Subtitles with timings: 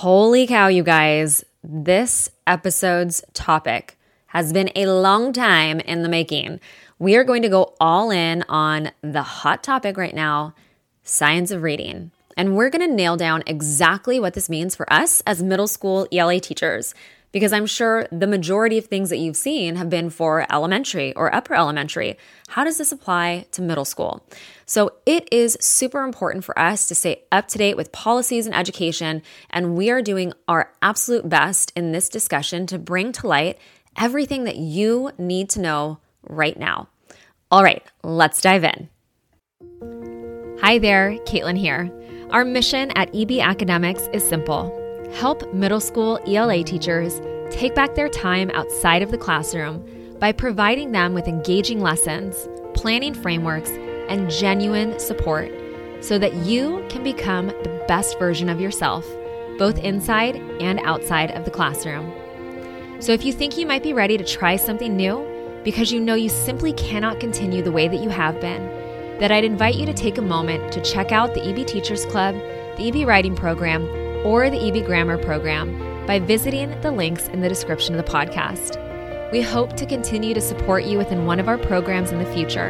[0.00, 1.44] Holy cow, you guys.
[1.62, 6.58] This episode's topic has been a long time in the making.
[6.98, 10.54] We are going to go all in on the hot topic right now
[11.04, 12.12] science of reading.
[12.34, 16.08] And we're going to nail down exactly what this means for us as middle school
[16.10, 16.94] ELA teachers
[17.32, 21.34] because I'm sure the majority of things that you've seen have been for elementary or
[21.34, 22.16] upper elementary.
[22.48, 24.26] How does this apply to middle school?
[24.66, 28.54] So it is super important for us to stay up to date with policies and
[28.54, 33.58] education, and we are doing our absolute best in this discussion to bring to light
[33.96, 36.88] everything that you need to know right now.
[37.50, 38.88] All right, let's dive in.
[40.60, 41.90] Hi there, Caitlin here.
[42.30, 44.79] Our mission at EB Academics is simple
[45.12, 49.84] help middle school ELA teachers take back their time outside of the classroom
[50.18, 53.70] by providing them with engaging lessons, planning frameworks,
[54.08, 55.50] and genuine support
[56.00, 59.06] so that you can become the best version of yourself,
[59.58, 62.12] both inside and outside of the classroom.
[63.00, 65.26] So, if you think you might be ready to try something new
[65.64, 68.66] because you know you simply cannot continue the way that you have been,
[69.20, 72.34] that I'd invite you to take a moment to check out the EB Teachers Club,
[72.76, 73.84] the EB Writing Program,
[74.24, 78.78] or the EB Grammar Program by visiting the links in the description of the podcast.
[79.32, 82.68] We hope to continue to support you within one of our programs in the future.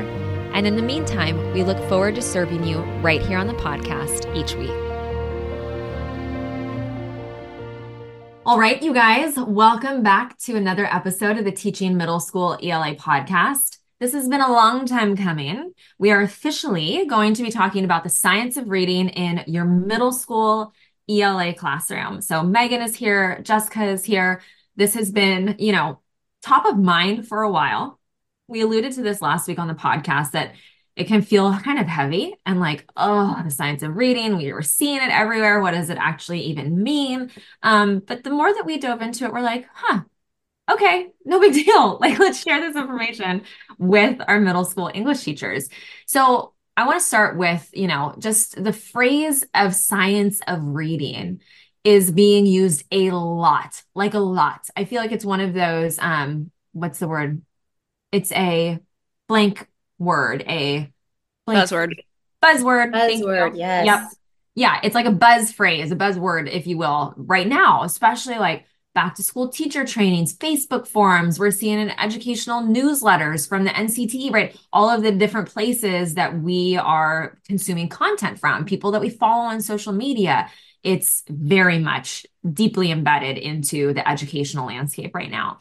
[0.53, 4.35] And in the meantime, we look forward to serving you right here on the podcast
[4.37, 4.71] each week.
[8.45, 12.95] All right, you guys, welcome back to another episode of the Teaching Middle School ELA
[12.97, 13.79] podcast.
[14.01, 15.75] This has been a long time coming.
[15.99, 20.11] We are officially going to be talking about the science of reading in your middle
[20.11, 20.73] school
[21.11, 22.21] ELA classroom.
[22.21, 24.43] So Megan is here, Jessica is here.
[24.77, 26.01] This has been, you know,
[26.43, 27.99] top of mind for a while.
[28.49, 30.55] We alluded to this last week on the podcast that
[30.97, 34.63] it can feel kind of heavy and like, oh, the science of reading, we were
[34.63, 35.61] seeing it everywhere.
[35.61, 37.31] What does it actually even mean?
[37.63, 40.01] Um, but the more that we dove into it, we're like, huh,
[40.71, 41.99] okay, no big deal.
[42.01, 43.43] Like, let's share this information
[43.79, 45.69] with our middle school English teachers.
[46.07, 51.41] So I want to start with, you know, just the phrase of science of reading
[51.85, 54.69] is being used a lot, like a lot.
[54.77, 57.43] I feel like it's one of those, um, what's the word?
[58.13, 58.79] It's a
[59.29, 59.67] blank
[59.99, 60.91] word, a
[61.47, 61.93] blank buzzword.
[62.43, 62.93] Buzzword.
[62.93, 63.87] Buzzword, yes.
[63.87, 64.01] Yep.
[64.57, 68.67] Yeah, it's like a buzz phrase, a buzzword, if you will, right now, especially like
[68.95, 71.39] back to school teacher trainings, Facebook forums.
[71.39, 74.57] We're seeing in educational newsletters from the NCTE, right?
[74.73, 79.45] All of the different places that we are consuming content from, people that we follow
[79.45, 80.51] on social media.
[80.83, 85.59] It's very much deeply embedded into the educational landscape right now.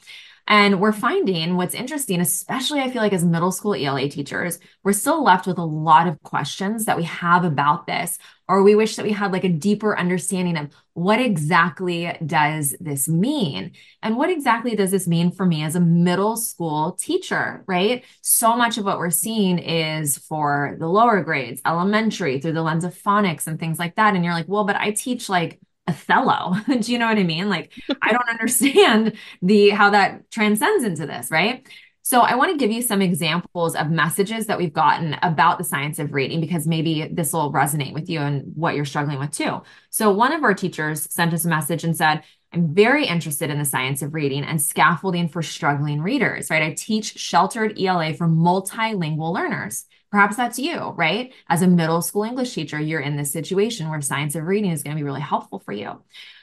[0.49, 4.93] And we're finding what's interesting, especially I feel like as middle school ELA teachers, we're
[4.93, 8.17] still left with a lot of questions that we have about this,
[8.47, 13.07] or we wish that we had like a deeper understanding of what exactly does this
[13.07, 13.73] mean?
[14.01, 18.03] And what exactly does this mean for me as a middle school teacher, right?
[18.21, 22.83] So much of what we're seeing is for the lower grades, elementary, through the lens
[22.83, 24.15] of phonics and things like that.
[24.15, 26.55] And you're like, well, but I teach like Othello.
[26.79, 27.49] Do you know what I mean?
[27.49, 31.67] Like, I don't understand the how that transcends into this, right?
[32.01, 35.63] So I want to give you some examples of messages that we've gotten about the
[35.63, 39.31] science of reading because maybe this will resonate with you and what you're struggling with
[39.31, 39.61] too.
[39.91, 43.59] So one of our teachers sent us a message and said, I'm very interested in
[43.59, 46.63] the science of reading and scaffolding for struggling readers, right?
[46.63, 49.85] I teach sheltered ELA for multilingual learners.
[50.11, 51.33] Perhaps that's you, right?
[51.47, 54.83] As a middle school English teacher, you're in this situation where science of reading is
[54.83, 56.01] going to be really helpful for you.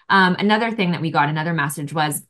[0.08, 2.22] Um, another thing that we got, another message was,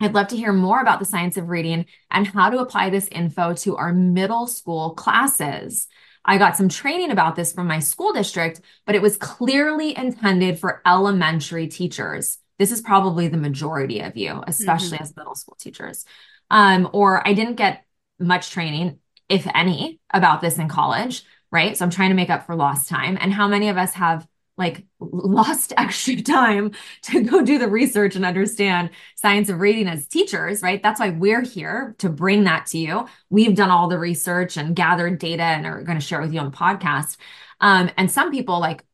[0.00, 3.08] I'd love to hear more about the science of reading and how to apply this
[3.08, 5.86] info to our middle school classes.
[6.24, 10.58] I got some training about this from my school district, but it was clearly intended
[10.58, 12.38] for elementary teachers.
[12.58, 15.02] This is probably the majority of you, especially mm-hmm.
[15.02, 16.06] as middle school teachers.
[16.50, 17.84] Um, or I didn't get
[18.18, 18.98] much training
[19.28, 21.76] if any, about this in college, right?
[21.76, 23.16] So I'm trying to make up for lost time.
[23.20, 24.26] And how many of us have
[24.56, 30.06] like lost extra time to go do the research and understand science of reading as
[30.06, 30.82] teachers, right?
[30.82, 33.06] That's why we're here to bring that to you.
[33.30, 36.34] We've done all the research and gathered data and are going to share it with
[36.34, 37.16] you on the podcast.
[37.60, 38.84] Um, and some people like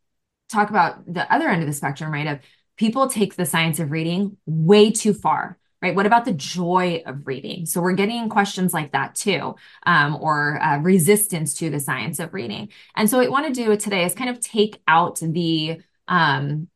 [0.51, 2.27] talk about the other end of the spectrum, right?
[2.27, 2.41] Of
[2.77, 5.95] people take the science of reading way too far right?
[5.95, 7.67] What about the joy of reading?
[7.67, 9.55] So we're getting questions like that too,
[9.87, 12.69] um, or uh, resistance to the science of reading.
[12.95, 16.69] And so what I want to do today is kind of take out the um,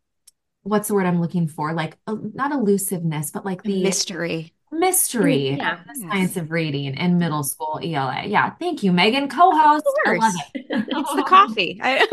[0.62, 1.72] what's the word I'm looking for?
[1.72, 4.52] Like uh, not elusiveness, but like the mystery.
[4.72, 8.24] Mystery, yeah, science of reading in middle school ELA.
[8.26, 9.86] Yeah, thank you, Megan, co-host.
[10.04, 10.66] I love it.
[10.88, 11.78] it's the coffee.
[11.80, 12.04] I,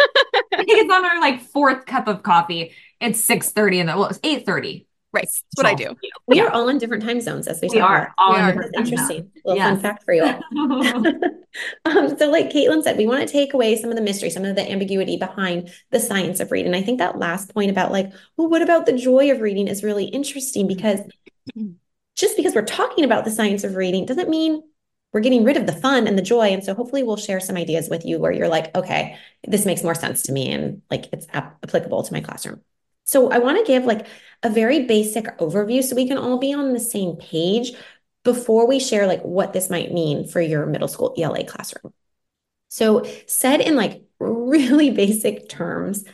[0.52, 2.74] it's on our like fourth cup of coffee.
[3.00, 4.86] It's 6 30 and well, it's 8 30.
[5.14, 5.26] Right.
[5.26, 5.96] That's what I do.
[6.28, 6.44] We yeah.
[6.44, 8.14] are all in different time zones as we, we are.
[8.18, 8.70] All we are.
[8.74, 9.30] Interesting.
[9.44, 9.70] Little yes.
[9.70, 10.40] fun fact for you all.
[11.86, 14.46] um, so, like Caitlin said, we want to take away some of the mystery, some
[14.46, 16.74] of the ambiguity behind the science of reading.
[16.74, 19.84] I think that last point about like, well, what about the joy of reading is
[19.84, 21.02] really interesting because
[22.16, 24.64] just because we're talking about the science of reading doesn't mean
[25.14, 26.50] we're getting rid of the fun and the joy.
[26.50, 29.84] And so hopefully we'll share some ideas with you where you're like, okay, this makes
[29.84, 32.62] more sense to me and like it's ap- applicable to my classroom.
[33.04, 34.08] So I want to give like
[34.44, 37.74] a very basic overview so we can all be on the same page
[38.24, 41.94] before we share like what this might mean for your middle school ELA classroom.
[42.70, 46.06] So said in like really basic terms,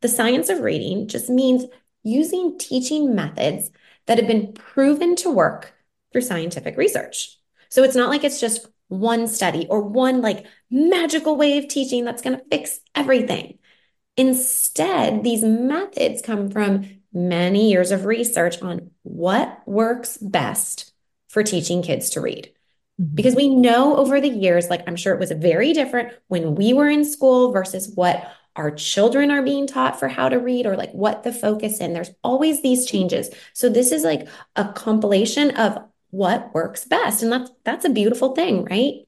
[0.00, 1.64] the science of reading just means
[2.02, 3.70] using teaching methods
[4.06, 5.74] that have been proven to work
[6.12, 7.38] through scientific research.
[7.68, 12.04] So it's not like it's just one study or one like magical way of teaching
[12.04, 13.58] that's going to fix everything.
[14.16, 20.92] Instead, these methods come from many years of research on what works best
[21.28, 22.50] for teaching kids to read.
[23.00, 23.14] Mm-hmm.
[23.14, 26.72] Because we know over the years, like I'm sure it was very different when we
[26.72, 30.76] were in school versus what our children are being taught for how to read or
[30.76, 31.92] like what the focus in.
[31.92, 33.28] There's always these changes.
[33.52, 35.78] So this is like a compilation of
[36.10, 37.22] what works best.
[37.22, 39.06] And that's that's a beautiful thing, right?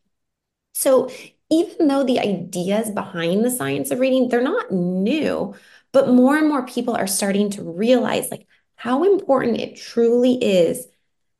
[0.74, 1.10] So
[1.50, 5.54] even though the ideas behind the science of reading, they're not new,
[5.92, 8.46] but more and more people are starting to realize like
[8.76, 10.86] how important it truly is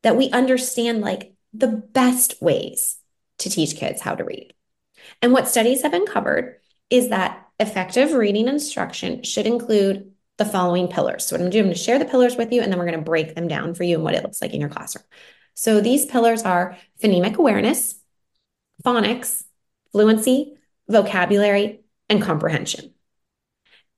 [0.02, 2.96] that we understand like the best ways
[3.38, 4.55] to teach kids how to read.
[5.22, 6.56] And what studies have uncovered
[6.90, 11.26] is that effective reading instruction should include the following pillars.
[11.26, 12.70] So what I'm going to do, I'm going to share the pillars with you, and
[12.72, 14.60] then we're going to break them down for you and what it looks like in
[14.60, 15.05] your classroom.
[15.55, 18.00] So these pillars are phonemic awareness,
[18.84, 19.43] phonics,
[19.93, 20.56] fluency,
[20.88, 22.94] vocabulary, and comprehension.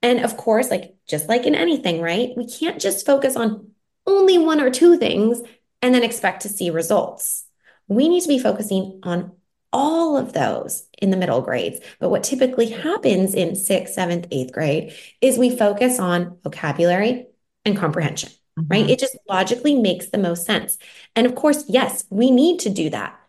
[0.03, 2.31] And of course, like just like in anything, right?
[2.37, 3.73] We can't just focus on
[4.07, 5.41] only one or two things
[5.83, 7.45] and then expect to see results.
[7.89, 9.33] We need to be focusing on
[9.73, 11.81] all of those in the middle grades.
[11.99, 17.27] But what typically happens in sixth, seventh, eighth grade is we focus on vocabulary
[17.65, 18.69] and comprehension, mm-hmm.
[18.69, 18.91] right?
[18.91, 20.79] It just logically makes the most sense.
[21.15, 23.20] And of course, yes, we need to do that.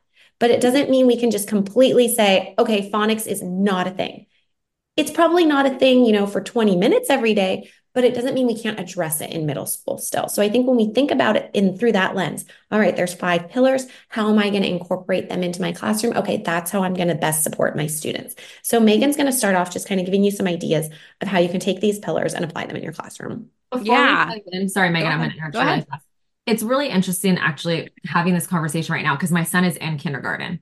[0.41, 4.25] But it doesn't mean we can just completely say, okay, phonics is not a thing.
[4.97, 8.33] It's probably not a thing, you know, for 20 minutes every day, but it doesn't
[8.33, 10.29] mean we can't address it in middle school still.
[10.29, 13.13] So I think when we think about it in through that lens, all right, there's
[13.13, 13.85] five pillars.
[14.09, 16.17] How am I going to incorporate them into my classroom?
[16.17, 18.33] Okay, that's how I'm going to best support my students.
[18.63, 20.89] So Megan's going to start off just kind of giving you some ideas
[21.21, 23.51] of how you can take these pillars and apply them in your classroom.
[23.69, 24.33] Before yeah.
[24.51, 25.55] I'm sorry, Megan, I'm going to interrupt
[25.91, 25.99] you
[26.45, 30.59] it's really interesting actually having this conversation right now because my son is in kindergarten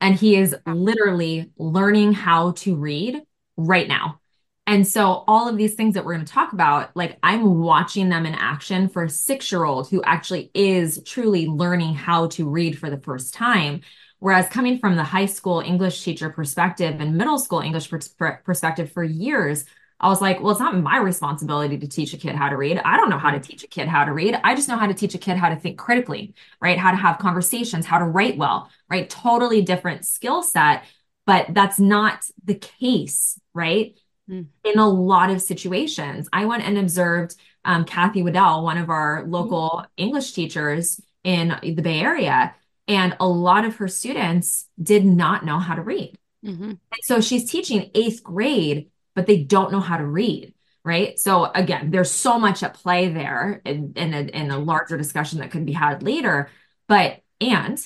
[0.00, 3.20] and he is literally learning how to read
[3.56, 4.20] right now.
[4.66, 8.10] And so all of these things that we're going to talk about, like I'm watching
[8.10, 12.48] them in action for a six year old who actually is truly learning how to
[12.48, 13.80] read for the first time.
[14.18, 19.04] Whereas coming from the high school English teacher perspective and middle school English perspective for
[19.04, 19.64] years,
[20.00, 22.80] I was like, well, it's not my responsibility to teach a kid how to read.
[22.84, 24.38] I don't know how to teach a kid how to read.
[24.44, 26.78] I just know how to teach a kid how to think critically, right?
[26.78, 29.10] How to have conversations, how to write well, right?
[29.10, 30.84] Totally different skill set,
[31.26, 33.98] but that's not the case, right?
[34.30, 34.46] Mm.
[34.62, 36.28] In a lot of situations.
[36.32, 37.34] I went and observed
[37.64, 39.86] um, Kathy Waddell, one of our local mm.
[39.96, 42.54] English teachers in the Bay Area,
[42.86, 46.16] and a lot of her students did not know how to read.
[46.46, 46.74] Mm-hmm.
[47.02, 51.18] so she's teaching eighth grade but they don't know how to read right?
[51.18, 55.40] So again there's so much at play there in, in, a, in a larger discussion
[55.40, 56.48] that could be had later.
[56.86, 57.78] But and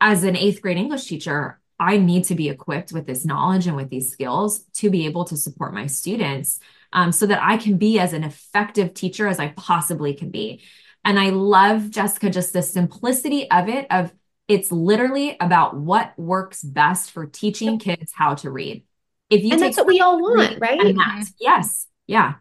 [0.00, 3.76] as an eighth grade english teacher i need to be equipped with this knowledge and
[3.76, 6.60] with these skills to be able to support my students
[6.92, 10.62] um, so that i can be as an effective teacher as i possibly can be.
[11.04, 14.12] And i love jessica just the simplicity of it of
[14.48, 18.84] it's literally about what works best for teaching kids how to read
[19.30, 20.78] if you and that's what we all want, right?
[20.78, 21.22] Mm-hmm.
[21.40, 21.86] yes.
[22.06, 22.34] Yeah.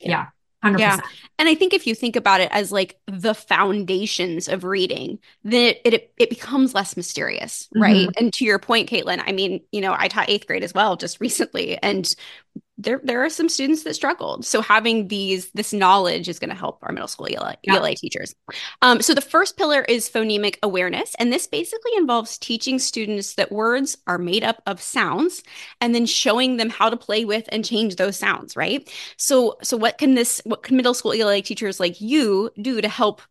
[0.00, 0.26] Yeah.
[0.64, 0.78] 100%.
[0.78, 1.00] Yeah.
[1.38, 5.74] And I think if you think about it as like the foundations of reading, then
[5.74, 8.08] it it, it becomes less mysterious, right?
[8.08, 8.24] Mm-hmm.
[8.24, 10.96] And to your point, Caitlin, I mean, you know, I taught eighth grade as well
[10.96, 11.78] just recently.
[11.82, 12.12] And
[12.78, 14.44] there there are some students that struggled.
[14.44, 17.76] So having these this knowledge is going to help our middle school ELA, yeah.
[17.76, 18.34] ELA teachers.
[18.82, 23.50] Um, so the first pillar is phonemic awareness, and this basically involves teaching students that
[23.50, 25.42] words are made up of sounds,
[25.80, 28.56] and then showing them how to play with and change those sounds.
[28.56, 28.90] Right.
[29.16, 32.88] So so what can this what can middle school ELA teachers like you do to
[32.88, 33.22] help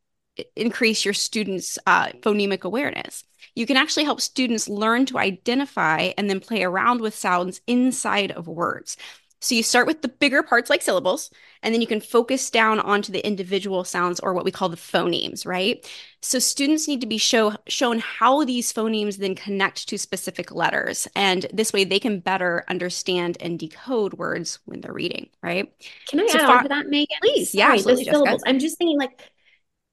[0.56, 3.24] increase your students' uh, phonemic awareness?
[3.58, 8.32] you can actually help students learn to identify and then play around with sounds inside
[8.32, 8.98] of words.
[9.42, 11.30] So you start with the bigger parts like syllables,
[11.62, 14.78] and then you can focus down onto the individual sounds or what we call the
[14.78, 15.86] phonemes, right?
[16.22, 21.08] So students need to be show, shown how these phonemes then connect to specific letters.
[21.16, 25.72] And this way they can better understand and decode words when they're reading, right?
[26.08, 27.18] Can I so add on to that, Megan?
[27.22, 27.52] Please.
[27.52, 28.42] Sorry, yeah, the syllables.
[28.48, 29.22] I'm just thinking like,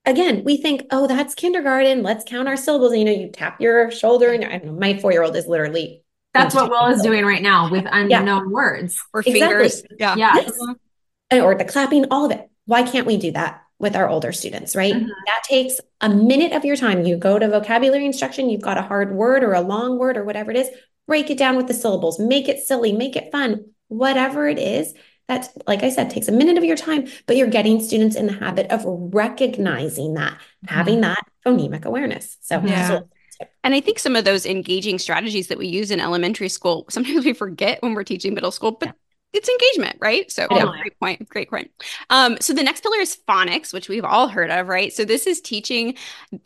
[0.06, 2.02] again, we think, oh, that's kindergarten.
[2.02, 2.92] Let's count our syllables.
[2.92, 6.01] And, you know, you tap your shoulder and I don't know, my four-year-old is literally
[6.34, 8.42] that's what Will is doing right now with unknown yeah.
[8.46, 9.40] words or exactly.
[9.40, 9.82] fingers.
[9.98, 10.16] Yeah.
[10.16, 10.52] Yes.
[11.30, 12.48] Or the clapping, all of it.
[12.66, 14.94] Why can't we do that with our older students, right?
[14.94, 15.08] Mm-hmm.
[15.08, 17.04] That takes a minute of your time.
[17.04, 20.24] You go to vocabulary instruction, you've got a hard word or a long word or
[20.24, 20.70] whatever it is,
[21.06, 24.94] break it down with the syllables, make it silly, make it fun, whatever it is.
[25.28, 28.26] That, like I said, takes a minute of your time, but you're getting students in
[28.26, 30.74] the habit of recognizing that, mm-hmm.
[30.74, 32.36] having that phonemic awareness.
[32.40, 32.88] So, yeah.
[32.88, 33.08] So
[33.64, 37.24] and I think some of those engaging strategies that we use in elementary school, sometimes
[37.24, 38.94] we forget when we're teaching middle school, but
[39.32, 40.30] it's engagement, right?
[40.30, 41.28] So yeah, great point.
[41.28, 41.70] Great point.
[42.10, 44.92] Um, so the next pillar is phonics, which we've all heard of, right?
[44.92, 45.96] So this is teaching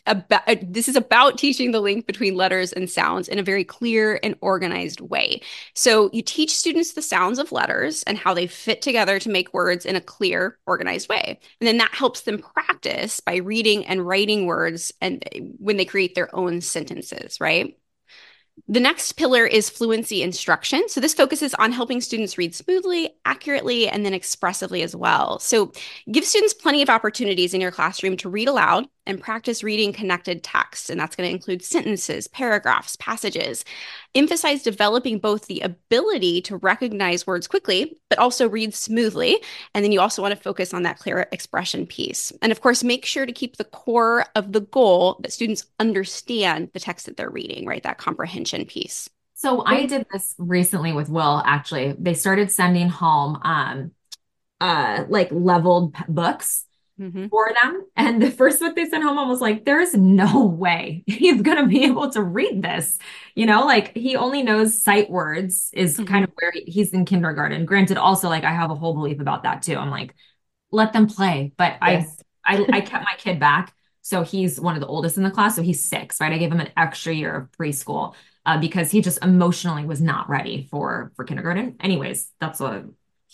[0.07, 3.65] about uh, this is about teaching the link between letters and sounds in a very
[3.65, 5.41] clear and organized way.
[5.75, 9.53] So you teach students the sounds of letters and how they fit together to make
[9.53, 11.41] words in a clear, organized way.
[11.61, 15.25] And then that helps them practice by reading and writing words and
[15.59, 17.77] when they create their own sentences, right?
[18.69, 20.89] The next pillar is fluency instruction.
[20.89, 25.39] So, this focuses on helping students read smoothly, accurately, and then expressively as well.
[25.39, 25.73] So,
[26.11, 30.43] give students plenty of opportunities in your classroom to read aloud and practice reading connected
[30.43, 30.91] text.
[30.91, 33.65] And that's going to include sentences, paragraphs, passages.
[34.17, 39.39] Emphasize developing both the ability to recognize words quickly, but also read smoothly.
[39.75, 42.33] And then you also want to focus on that clear expression piece.
[42.43, 46.71] And of course, make sure to keep the core of the goal that students understand
[46.73, 47.83] the text that they're reading, right?
[47.83, 49.09] That comprehension piece.
[49.35, 51.95] So I did this recently with Will, actually.
[51.99, 53.91] They started sending home um
[54.61, 56.65] uh like leveled books
[57.01, 57.29] mm-hmm.
[57.29, 57.87] for them.
[57.97, 61.43] And the first book they sent home, I was like, there is no way he's
[61.43, 62.99] going to be able to read this.
[63.35, 66.05] You know, like he only knows sight words is mm-hmm.
[66.05, 67.65] kind of where he, he's in kindergarten.
[67.65, 69.77] Granted, also, like I have a whole belief about that too.
[69.77, 70.15] I'm like,
[70.71, 71.53] let them play.
[71.57, 72.21] But yes.
[72.45, 73.73] I, I, I kept my kid back.
[74.03, 75.57] So he's one of the oldest in the class.
[75.57, 76.33] So he's six, right?
[76.33, 80.29] I gave him an extra year of preschool uh, because he just emotionally was not
[80.29, 81.77] ready for for kindergarten.
[81.81, 82.87] Anyways, that's a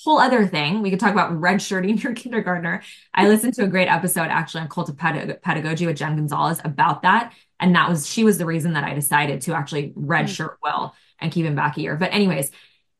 [0.04, 0.82] whole other thing.
[0.82, 2.82] We could talk about redshirting your kindergartner.
[3.14, 6.60] I listened to a great episode actually on cult of Pedag- pedagogy with Jen Gonzalez
[6.64, 7.32] about that.
[7.60, 10.56] And that was, she was the reason that I decided to actually redshirt mm.
[10.62, 11.96] Will and keep him back a year.
[11.96, 12.50] But, anyways,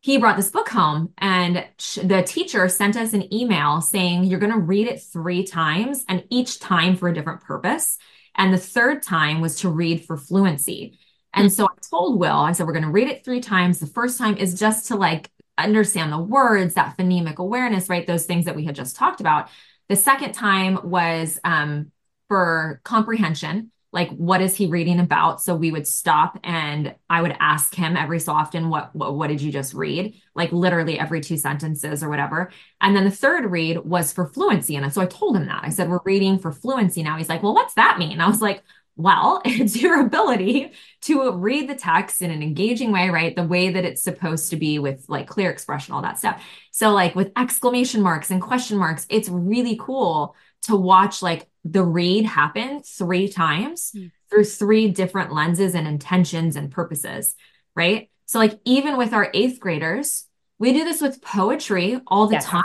[0.00, 1.64] he brought this book home and
[2.02, 6.24] the teacher sent us an email saying, You're going to read it three times and
[6.30, 7.98] each time for a different purpose.
[8.34, 10.98] And the third time was to read for fluency.
[11.34, 11.52] And hmm.
[11.52, 13.78] so I told Will, I said, we're going to read it three times.
[13.78, 15.30] The first time is just to like
[15.62, 18.06] understand the words, that phonemic awareness, right?
[18.06, 19.48] Those things that we had just talked about.
[19.88, 21.92] The second time was um,
[22.28, 25.42] for comprehension, like what is he reading about?
[25.42, 29.26] So we would stop and I would ask him every so often, what, what, what
[29.26, 30.14] did you just read?
[30.34, 32.50] Like literally every two sentences or whatever.
[32.80, 34.76] And then the third read was for fluency.
[34.76, 37.18] And so I told him that I said, we're reading for fluency now.
[37.18, 38.20] He's like, well, what's that mean?
[38.20, 38.62] I was like,
[38.96, 40.72] well, it's your ability
[41.02, 43.34] to read the text in an engaging way, right?
[43.34, 46.42] The way that it's supposed to be with like clear expression, all that stuff.
[46.70, 51.82] So, like with exclamation marks and question marks, it's really cool to watch like the
[51.82, 54.10] read happen three times mm.
[54.30, 57.34] through three different lenses and intentions and purposes,
[57.74, 58.10] right?
[58.26, 60.24] So, like, even with our eighth graders,
[60.58, 62.62] we do this with poetry all the time.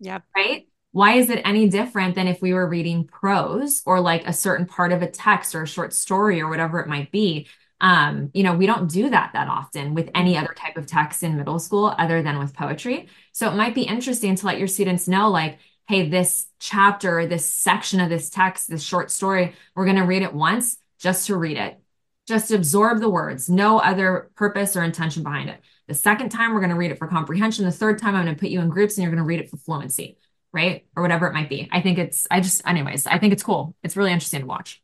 [0.00, 0.20] Yeah.
[0.34, 0.66] Right
[0.96, 4.64] why is it any different than if we were reading prose or like a certain
[4.64, 7.48] part of a text or a short story or whatever it might be?
[7.82, 11.22] Um, you know we don't do that that often with any other type of text
[11.22, 13.10] in middle school other than with poetry.
[13.32, 17.44] So it might be interesting to let your students know like hey this chapter this
[17.44, 21.36] section of this text this short story we're going to read it once just to
[21.36, 21.78] read it.
[22.26, 23.50] Just absorb the words.
[23.50, 25.60] No other purpose or intention behind it.
[25.88, 27.66] The second time we're going to read it for comprehension.
[27.66, 29.40] The third time i'm going to put you in groups and you're going to read
[29.40, 30.16] it for fluency
[30.56, 30.84] right?
[30.96, 31.68] Or whatever it might be.
[31.70, 33.76] I think it's, I just, anyways, I think it's cool.
[33.84, 34.82] It's really interesting to watch.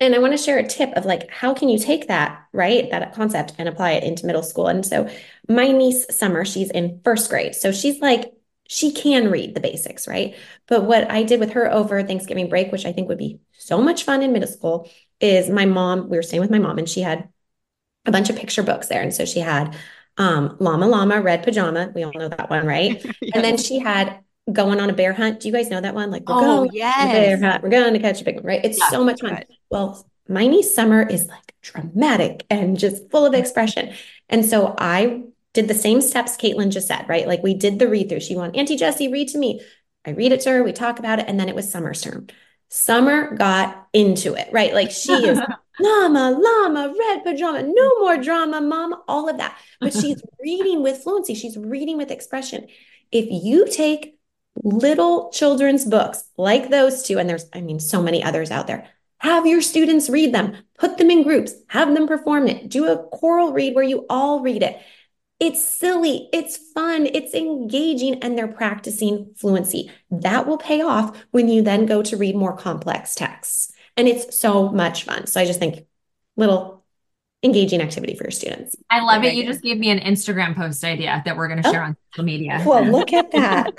[0.00, 2.88] And I want to share a tip of like, how can you take that, right?
[2.90, 4.68] That concept and apply it into middle school.
[4.68, 5.10] And so
[5.48, 7.54] my niece, Summer, she's in first grade.
[7.54, 8.32] So she's like,
[8.68, 10.36] she can read the basics, right?
[10.68, 13.82] But what I did with her over Thanksgiving break, which I think would be so
[13.82, 14.88] much fun in middle school,
[15.20, 17.28] is my mom, we were staying with my mom and she had
[18.06, 19.02] a bunch of picture books there.
[19.02, 19.76] And so she had
[20.16, 21.90] um, Llama Llama, Red Pajama.
[21.94, 23.04] We all know that one, right?
[23.04, 23.14] yes.
[23.34, 24.20] And then she had
[24.52, 25.40] going on a bear hunt.
[25.40, 26.10] Do you guys know that one?
[26.10, 27.12] Like, we're oh, going yes.
[27.12, 27.62] bear hunt.
[27.62, 28.64] We're going to catch a big one, right?
[28.64, 29.34] It's yeah, so much fun.
[29.34, 29.46] Good.
[29.70, 33.94] Well, my niece Summer is like dramatic and just full of expression.
[34.28, 35.22] And so I
[35.54, 37.26] did the same steps Caitlin just said, right?
[37.26, 38.20] Like we did the read through.
[38.20, 39.60] She went, Auntie Jessie, read to me.
[40.06, 42.30] I read it to her, we talk about it, and then it was Summer's turn.
[42.68, 44.74] Summer got into it, right?
[44.74, 45.38] Like she is
[45.80, 49.58] llama, llama, red pajama, no more drama, mom, all of that.
[49.80, 52.66] But she's reading with fluency, she's reading with expression.
[53.10, 54.17] If you take
[54.62, 58.88] little children's books like those two, and there's, I mean, so many others out there,
[59.18, 63.02] have your students read them, put them in groups, have them perform it, do a
[63.08, 64.80] choral read where you all read it.
[65.40, 69.90] It's silly, it's fun, it's engaging, and they're practicing fluency.
[70.10, 73.72] That will pay off when you then go to read more complex texts.
[73.96, 75.26] And it's so much fun.
[75.26, 75.86] So I just think
[76.36, 76.84] little
[77.42, 78.74] engaging activity for your students.
[78.90, 79.34] I love it.
[79.34, 81.86] You just gave me an Instagram post idea that we're going to share oh.
[81.86, 82.62] on social media.
[82.66, 83.72] Well, look at that.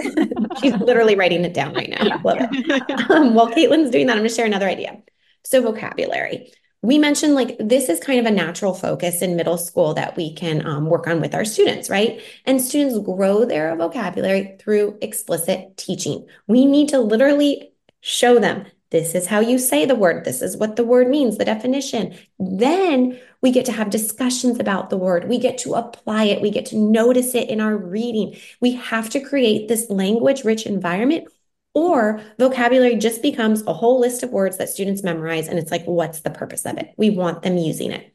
[0.62, 2.22] She's literally writing it down right now.
[2.24, 3.10] Love it.
[3.10, 5.02] Um, while Caitlin's doing that, I'm going to share another idea.
[5.44, 6.52] So, vocabulary
[6.82, 10.34] we mentioned like this is kind of a natural focus in middle school that we
[10.34, 12.22] can um, work on with our students, right?
[12.46, 16.26] And students grow their vocabulary through explicit teaching.
[16.48, 20.58] We need to literally show them this is how you say the word, this is
[20.58, 22.18] what the word means, the definition.
[22.40, 25.30] Then we get to have discussions about the word.
[25.30, 26.42] We get to apply it.
[26.42, 28.36] We get to notice it in our reading.
[28.60, 31.28] We have to create this language rich environment
[31.74, 35.86] or vocabulary just becomes a whole list of words that students memorize, and it's like,
[35.86, 36.94] what's the purpose of it?
[36.98, 38.14] We want them using it.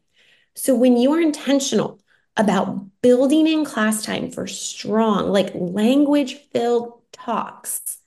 [0.54, 2.00] So when you are intentional
[2.36, 7.98] about building in class time for strong, like language filled talks,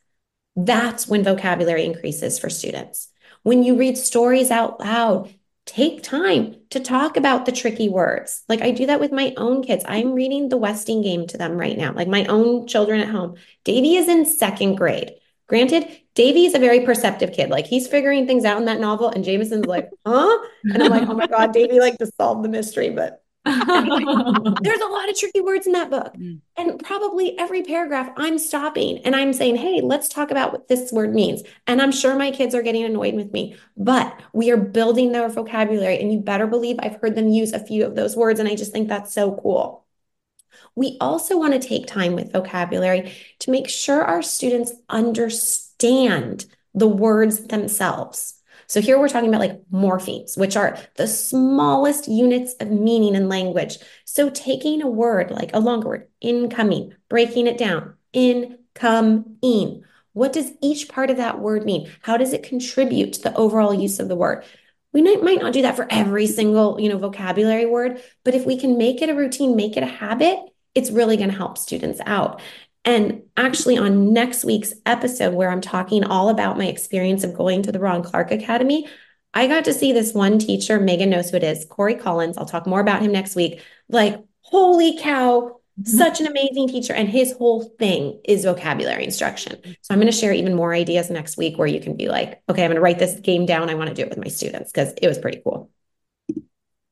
[0.57, 3.09] that's when vocabulary increases for students.
[3.43, 5.33] When you read stories out loud,
[5.67, 8.43] take time to talk about the tricky words.
[8.49, 9.85] Like I do that with my own kids.
[9.87, 13.35] I'm reading the Westing game to them right now, like my own children at home.
[13.63, 15.11] Davy is in second grade.
[15.47, 17.49] Granted, Davy is a very perceptive kid.
[17.49, 20.37] Like he's figuring things out in that novel, and Jameson's like, huh?
[20.63, 23.23] And I'm like, oh my God, Davy like to solve the mystery, but
[24.61, 26.13] there's a lot of tricky words in that book.
[26.15, 26.41] Mm.
[26.57, 30.91] And probably every paragraph I'm stopping and I'm saying, hey, let's talk about what this
[30.91, 31.43] word means.
[31.65, 35.29] And I'm sure my kids are getting annoyed with me, but we are building their
[35.29, 35.99] vocabulary.
[35.99, 38.39] And you better believe I've heard them use a few of those words.
[38.39, 39.85] And I just think that's so cool.
[40.75, 46.87] We also want to take time with vocabulary to make sure our students understand the
[46.87, 48.36] words themselves.
[48.67, 53.29] So here we're talking about like morphemes, which are the smallest units of meaning in
[53.29, 53.77] language.
[54.05, 59.83] So taking a word like a longer word, incoming, breaking it down, incoming.
[60.13, 61.89] What does each part of that word mean?
[62.01, 64.43] How does it contribute to the overall use of the word?
[64.91, 68.57] We might, not do that for every single, you know, vocabulary word, but if we
[68.57, 70.39] can make it a routine, make it a habit,
[70.73, 72.41] it's really going to help students out.
[72.87, 77.61] And actually, on next week's episode, where I'm talking all about my experience of going
[77.63, 78.87] to the Ron Clark Academy,
[79.33, 82.37] I got to see this one teacher, Megan knows who it is, Corey Collins.
[82.37, 83.61] I'll talk more about him next week.
[83.89, 85.97] Like, holy cow, mm-hmm.
[85.97, 86.93] such an amazing teacher.
[86.93, 89.59] And his whole thing is vocabulary instruction.
[89.81, 92.41] So I'm going to share even more ideas next week where you can be like,
[92.47, 93.69] okay, I'm going to write this game down.
[93.69, 95.69] I want to do it with my students because it was pretty cool.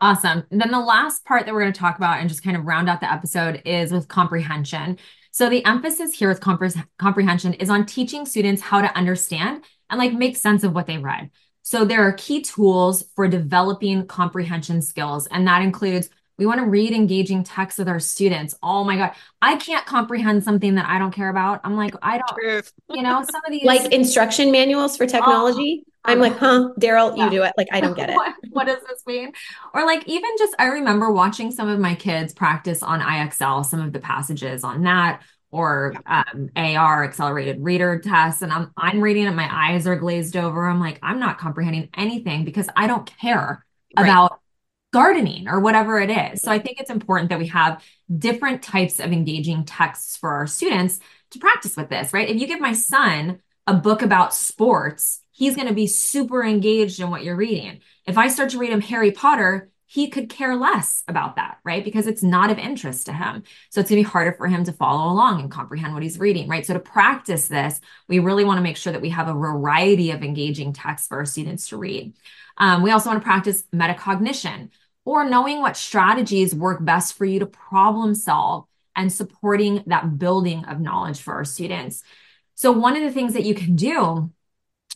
[0.01, 0.43] Awesome.
[0.51, 2.65] And then the last part that we're going to talk about and just kind of
[2.65, 4.99] round out the episode is with comprehension.
[5.36, 10.00] So the emphasis here with compre- comprehension is on teaching students how to understand and
[10.00, 11.30] like make sense of what they read.
[11.62, 16.65] So there are key tools for developing comprehension skills, and that includes we want to
[16.65, 18.56] read engaging text with our students.
[18.63, 19.12] Oh my God.
[19.41, 21.60] I can't comprehend something that I don't care about.
[21.65, 25.84] I'm like, I don't, you know, some of these like instruction manuals for oh, technology.
[26.05, 27.25] I'm like, huh, Daryl, yeah.
[27.25, 27.53] you do it.
[27.57, 28.15] Like, I don't get it.
[28.15, 29.31] what, what, does this mean?
[29.73, 33.81] Or like, even just, I remember watching some of my kids practice on IXL, some
[33.81, 38.41] of the passages on that, or um, AR accelerated reader tests.
[38.41, 40.67] And I'm, I'm reading it, my eyes are glazed over.
[40.67, 43.65] I'm like, I'm not comprehending anything because I don't care
[43.97, 44.03] right.
[44.03, 44.39] about
[44.95, 46.41] gardening or whatever it is.
[46.41, 47.83] So I think it's important that we have
[48.17, 50.99] different types of engaging texts for our students
[51.31, 52.29] to practice with this, right?
[52.29, 57.02] If you give my son a book about sports, he's going to be super engaged
[57.02, 57.82] in what you're reading.
[58.06, 61.84] If I start to read him Harry Potter, he could care less about that, right?
[61.84, 63.43] Because it's not of interest to him.
[63.69, 66.19] So it's going to be harder for him to follow along and comprehend what he's
[66.19, 66.65] reading, right?
[66.65, 70.12] So to practice this, we really want to make sure that we have a variety
[70.12, 72.13] of engaging texts for our students to read.
[72.58, 74.69] Um, we also want to practice metacognition
[75.04, 80.63] or knowing what strategies work best for you to problem solve and supporting that building
[80.65, 82.04] of knowledge for our students.
[82.56, 84.32] So one of the things that you can do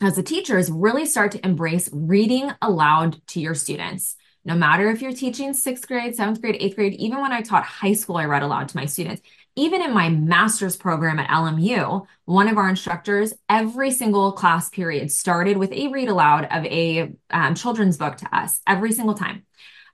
[0.01, 4.15] as a teacher is really start to embrace reading aloud to your students.
[4.45, 7.65] No matter if you're teaching sixth grade, seventh grade, eighth grade, even when I taught
[7.65, 9.21] high school, I read aloud to my students.
[9.55, 15.11] Even in my master's program at LMU, one of our instructors, every single class period
[15.11, 19.45] started with a read aloud of a um, children's book to us every single time.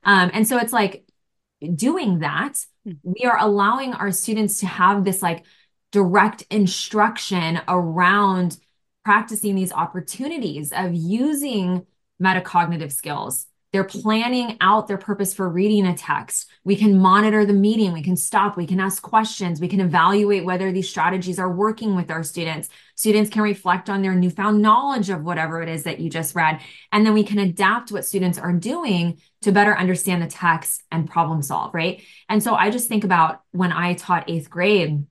[0.03, 1.05] Um, and so it's like
[1.73, 2.53] doing that
[2.87, 2.93] mm-hmm.
[3.03, 5.45] we are allowing our students to have this like
[5.91, 8.57] direct instruction around
[9.05, 11.85] practicing these opportunities of using
[12.21, 16.49] metacognitive skills they're planning out their purpose for reading a text.
[16.63, 17.91] We can monitor the meeting.
[17.91, 18.55] We can stop.
[18.55, 19.59] We can ask questions.
[19.59, 22.69] We can evaluate whether these strategies are working with our students.
[22.95, 26.61] Students can reflect on their newfound knowledge of whatever it is that you just read.
[26.93, 31.09] And then we can adapt what students are doing to better understand the text and
[31.09, 32.01] problem solve, right?
[32.29, 35.05] And so I just think about when I taught eighth grade,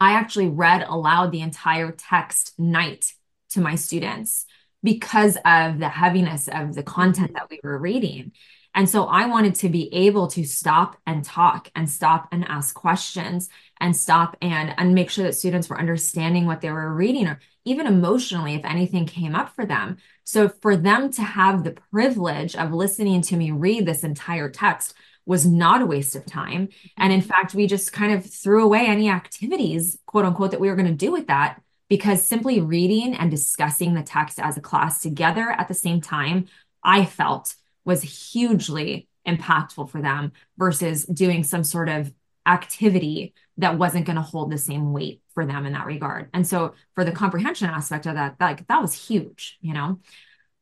[0.00, 3.12] I actually read aloud the entire text night
[3.50, 4.46] to my students
[4.82, 8.32] because of the heaviness of the content that we were reading.
[8.74, 12.74] And so I wanted to be able to stop and talk and stop and ask
[12.74, 13.48] questions
[13.80, 17.38] and stop and, and make sure that students were understanding what they were reading or
[17.64, 19.96] even emotionally if anything came up for them.
[20.24, 24.94] So for them to have the privilege of listening to me read this entire text
[25.26, 26.68] was not a waste of time.
[26.96, 27.28] And in mm-hmm.
[27.28, 30.86] fact, we just kind of threw away any activities, quote unquote, that we were going
[30.86, 35.50] to do with that because simply reading and discussing the text as a class together
[35.50, 36.46] at the same time,
[36.82, 42.12] I felt was hugely impactful for them versus doing some sort of
[42.46, 46.28] activity that wasn't going to hold the same weight for them in that regard.
[46.34, 50.00] And so for the comprehension aspect of that, like that was huge, you know.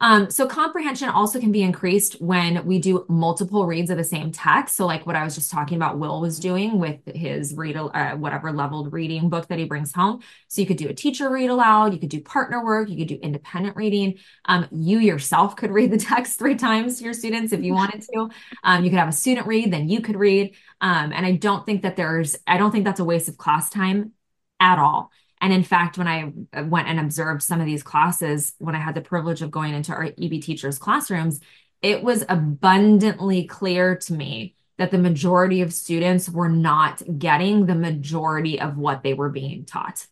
[0.02, 4.32] Um, so comprehension also can be increased when we do multiple reads of the same
[4.32, 4.74] text.
[4.74, 8.16] So like what I was just talking about, Will was doing with his read, uh,
[8.16, 10.20] whatever leveled reading book that he brings home.
[10.48, 13.06] So you could do a teacher read aloud, you could do partner work, you could
[13.06, 14.18] do independent reading.
[14.44, 18.02] Um, you yourself could read the text three times to your students if you wanted
[18.12, 18.28] to.
[18.64, 20.56] Um, you could have a student read, then you could read.
[20.80, 23.70] Um, and I don't think that there's, I don't think that's a waste of class
[23.70, 24.10] time
[24.58, 25.12] at all.
[25.42, 28.94] And in fact, when I went and observed some of these classes, when I had
[28.94, 31.40] the privilege of going into our EB teachers' classrooms,
[31.82, 37.74] it was abundantly clear to me that the majority of students were not getting the
[37.74, 40.06] majority of what they were being taught.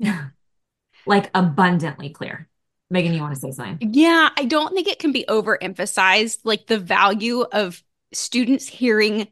[1.08, 2.48] Like abundantly clear.
[2.90, 3.92] Megan, you want to say something?
[3.92, 7.80] Yeah, I don't think it can be overemphasized, like the value of
[8.12, 9.28] students hearing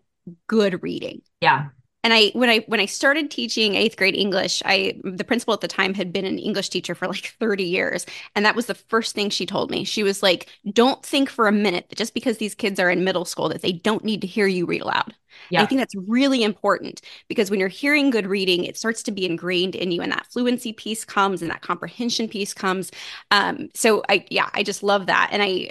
[0.46, 1.22] good reading.
[1.40, 1.70] Yeah
[2.04, 5.60] and i when i when i started teaching eighth grade english i the principal at
[5.60, 8.06] the time had been an english teacher for like 30 years.
[8.36, 9.84] And that was the first thing she told me.
[9.84, 13.04] She was like don't think for a minute that just because these kids are in
[13.04, 15.14] middle school that they don't need to hear you read aloud.
[15.50, 15.62] Yeah.
[15.62, 19.26] i think that's really important because when you're hearing good reading it starts to be
[19.26, 22.90] ingrained in you and that fluency piece comes and that comprehension piece comes.
[23.30, 25.28] Um, so i yeah i just love that.
[25.32, 25.70] And i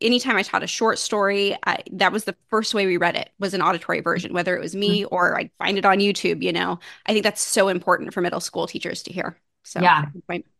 [0.00, 3.30] anytime I taught a short story, I, that was the first way we read it
[3.38, 5.14] was an auditory version, whether it was me mm-hmm.
[5.14, 6.42] or I'd find it on YouTube.
[6.42, 9.36] You know, I think that's so important for middle school teachers to hear.
[9.62, 10.06] So yeah,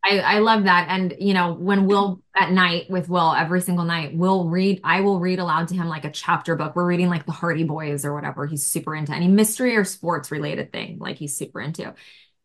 [0.04, 0.86] I, I love that.
[0.90, 5.00] And you know, when Will at night with Will every single night, Will read, I
[5.00, 6.76] will read aloud to him like a chapter book.
[6.76, 8.46] We're reading like the Hardy Boys or whatever.
[8.46, 11.94] He's super into any mystery or sports related thing, like he's super into.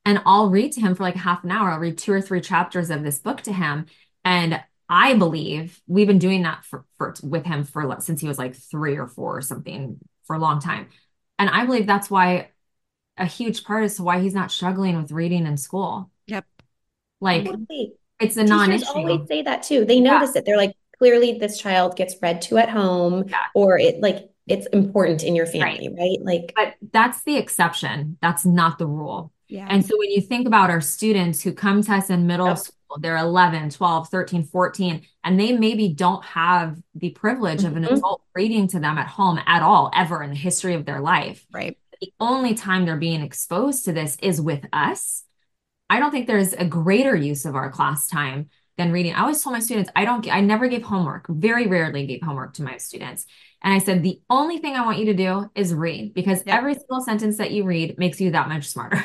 [0.05, 1.71] And I'll read to him for like half an hour.
[1.71, 3.87] I'll read two or three chapters of this book to him.
[4.23, 8.37] And I believe we've been doing that for, for with him for since he was
[8.37, 10.89] like three or four or something for a long time.
[11.39, 12.49] And I believe that's why
[13.17, 16.11] a huge part is why he's not struggling with reading in school.
[16.27, 16.45] Yep.
[17.19, 17.47] Like
[18.19, 18.85] it's a non-issue.
[18.93, 19.85] always say that too.
[19.85, 20.39] They notice yeah.
[20.39, 20.45] it.
[20.45, 23.37] They're like, clearly this child gets read to at home yeah.
[23.53, 25.97] or it like it's important in your family, right.
[25.97, 26.17] right?
[26.21, 28.17] Like but that's the exception.
[28.21, 29.31] That's not the rule.
[29.47, 29.67] Yeah.
[29.69, 32.59] And so when you think about our students who come to us in middle yep.
[32.85, 37.67] School they're 11, 12, 13, 14, and they maybe don't have the privilege mm-hmm.
[37.67, 37.95] of an mm-hmm.
[37.95, 41.45] adult reading to them at home at all, ever in the history of their life.
[41.51, 41.77] Right.
[42.01, 45.23] The only time they're being exposed to this is with us.
[45.89, 49.13] I don't think there's a greater use of our class time than reading.
[49.13, 52.55] I always told my students, I don't, I never gave homework, very rarely gave homework
[52.55, 53.25] to my students.
[53.63, 56.57] And I said, the only thing I want you to do is read because yep.
[56.57, 59.03] every single sentence that you read makes you that much smarter.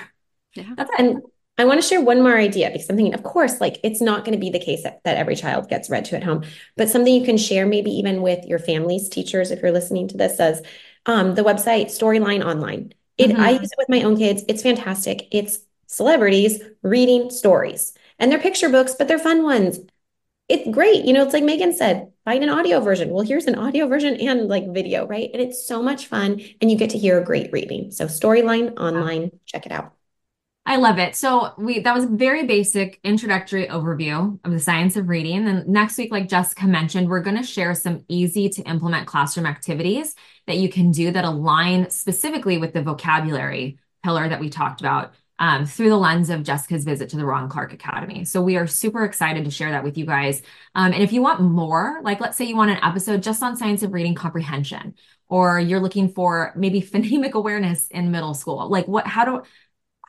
[0.54, 0.74] Yeah.
[0.76, 0.98] That's it.
[0.98, 1.22] And
[1.60, 4.24] I want to share one more idea because I'm thinking, of course, like it's not
[4.24, 6.42] going to be the case that, that every child gets read to at home,
[6.74, 10.16] but something you can share maybe even with your families, teachers, if you're listening to
[10.16, 10.62] this, says
[11.04, 12.94] um, the website Storyline Online.
[13.18, 13.40] It mm-hmm.
[13.42, 14.42] I use it with my own kids.
[14.48, 15.28] It's fantastic.
[15.32, 17.92] It's celebrities reading stories.
[18.18, 19.80] And they're picture books, but they're fun ones.
[20.48, 21.04] It's great.
[21.04, 23.10] You know, it's like Megan said, find an audio version.
[23.10, 25.28] Well, here's an audio version and like video, right?
[25.30, 26.40] And it's so much fun.
[26.62, 27.90] And you get to hear a great reading.
[27.90, 29.99] So Storyline Online, check it out.
[30.66, 31.16] I love it.
[31.16, 35.48] So we that was a very basic introductory overview of the science of reading.
[35.48, 39.46] And next week, like Jessica mentioned, we're going to share some easy to implement classroom
[39.46, 40.14] activities
[40.46, 45.14] that you can do that align specifically with the vocabulary pillar that we talked about
[45.40, 48.24] um, through the lens of Jessica's visit to the Ron Clark Academy.
[48.24, 50.42] So we are super excited to share that with you guys.
[50.74, 53.56] Um, and if you want more, like let's say you want an episode just on
[53.56, 54.94] science of reading comprehension,
[55.28, 59.42] or you're looking for maybe phonemic awareness in middle school, like what, how do,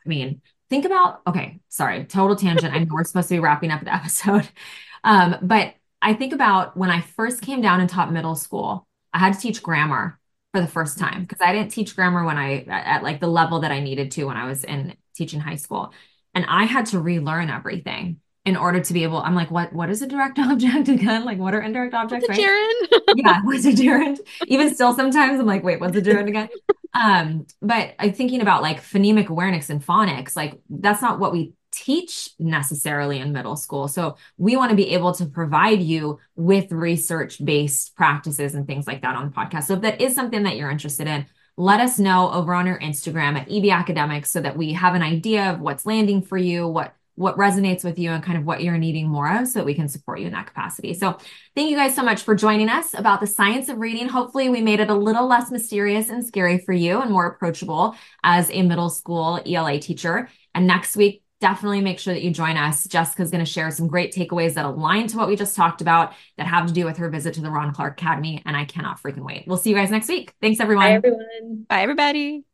[0.04, 2.74] I mean, think about, okay, sorry, total tangent.
[2.74, 4.48] I know we're supposed to be wrapping up the episode.
[5.04, 9.18] Um, but I think about when I first came down and taught middle school, I
[9.18, 10.20] had to teach grammar
[10.52, 13.60] for the first time because I didn't teach grammar when I at, like the level
[13.60, 15.92] that I needed to when I was in teaching high school.
[16.34, 19.90] And I had to relearn everything in order to be able, I'm like, what what
[19.90, 21.24] is a direct object again?
[21.24, 22.28] Like what are indirect objects?
[22.28, 22.46] What's right?
[22.46, 23.16] gerund?
[23.16, 24.20] yeah, what's a gerund?
[24.46, 26.48] Even still sometimes I'm like, wait, what's a gerund again?
[26.94, 31.54] Um, but I'm thinking about like phonemic awareness and phonics, like that's not what we
[31.72, 33.88] teach necessarily in middle school.
[33.88, 38.86] So we want to be able to provide you with research based practices and things
[38.86, 39.64] like that on the podcast.
[39.64, 41.26] So if that is something that you're interested in,
[41.56, 45.02] let us know over on our Instagram at EB Academics so that we have an
[45.02, 48.62] idea of what's landing for you, what what resonates with you and kind of what
[48.62, 50.94] you're needing more of so that we can support you in that capacity.
[50.94, 51.18] So
[51.54, 54.08] thank you guys so much for joining us about the science of reading.
[54.08, 57.94] Hopefully we made it a little less mysterious and scary for you and more approachable
[58.24, 60.28] as a middle school ELA teacher.
[60.54, 62.86] And next week, definitely make sure that you join us.
[62.86, 66.14] Jessica's going to share some great takeaways that align to what we just talked about
[66.38, 68.42] that have to do with her visit to the Ron Clark Academy.
[68.46, 69.44] And I cannot freaking wait.
[69.46, 70.32] We'll see you guys next week.
[70.40, 70.86] Thanks, everyone.
[70.86, 71.66] Bye, everyone.
[71.68, 72.44] Bye, everybody.